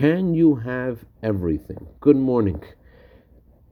[0.00, 1.86] Can you have everything?
[2.00, 2.62] Good morning.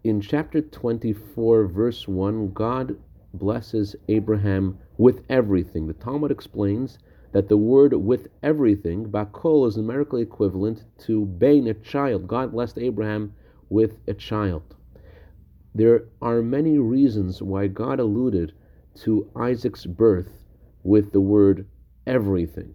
[0.05, 2.99] In chapter 24, verse 1, God
[3.33, 5.87] blesses Abraham with everything.
[5.87, 6.99] The Talmud explains
[7.33, 12.29] that the word with everything, bakol, is numerically equivalent to bein, a child.
[12.29, 13.33] God blessed Abraham
[13.71, 14.77] with a child.
[15.75, 18.53] There are many reasons why God alluded
[18.97, 20.45] to Isaac's birth
[20.83, 21.67] with the word
[22.07, 22.75] everything.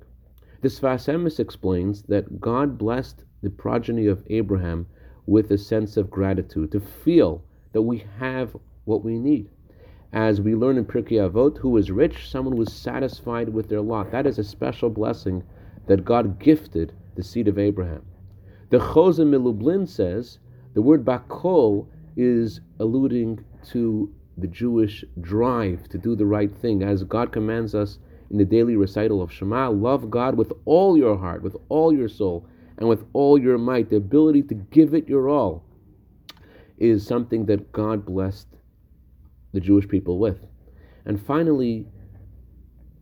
[0.63, 4.87] The Sfas Emes explains that God blessed the progeny of Abraham
[5.25, 9.49] with a sense of gratitude, to feel that we have what we need.
[10.13, 14.09] As we learn in Pirkei Avot, who is rich, someone was satisfied with their lot.
[14.11, 15.43] That is a special blessing
[15.87, 18.05] that God gifted the seed of Abraham.
[18.69, 20.39] The Chozeh MiLublin says
[20.75, 27.03] the word bakol is alluding to the Jewish drive to do the right thing, as
[27.03, 27.99] God commands us
[28.29, 32.09] in the daily recital of Shema, love God with all your heart, with all your
[32.09, 33.89] soul, and with all your might.
[33.89, 35.63] The ability to give it your all
[36.77, 38.47] is something that God blessed
[39.53, 40.39] the Jewish people with.
[41.05, 41.85] And finally,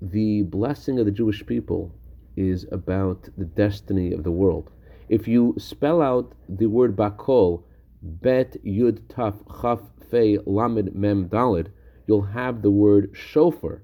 [0.02, 1.94] the blessing of the Jewish people
[2.36, 4.70] is about the destiny of the world.
[5.10, 7.64] If you spell out the word bakol,
[8.02, 11.68] bet yud taf chaf fe lamed mem dalid,
[12.08, 13.84] you'll have the word shofar.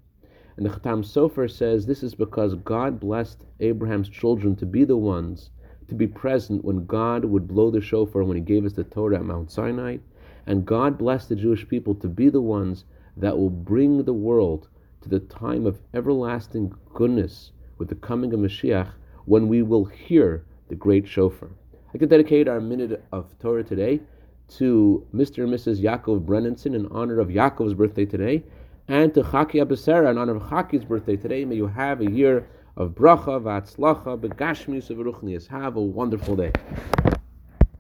[0.58, 4.98] And the Chatam Sofer says this is because God blessed Abraham's children to be the
[4.98, 5.52] ones
[5.88, 9.18] to be present when God would blow the shofar when he gave us the Torah
[9.18, 9.98] at Mount Sinai.
[10.46, 12.86] And God blessed the Jewish people to be the ones
[13.16, 14.68] that will bring the world
[15.02, 18.90] to the time of everlasting goodness with the coming of Mashiach
[19.26, 21.50] when we will hear the great shofar.
[21.94, 24.02] I could dedicate our minute of Torah today
[24.50, 25.44] to Mr.
[25.44, 25.82] and Mrs.
[25.82, 28.44] Yaakov Brennanson in honor of Yaakov's birthday today
[28.88, 31.44] and to Chaki Abasera in honor of Chaki's birthday today.
[31.46, 36.52] May you have a year of bracha, v'atzlacha, begashmius, of Have a wonderful day.